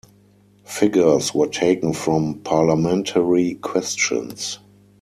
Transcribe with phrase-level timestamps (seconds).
[0.65, 4.57] Figures were taken from parliamentary questions.